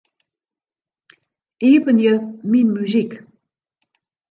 Iepenje 1.69 2.11
Myn 2.49 2.67
muzyk. 2.73 3.11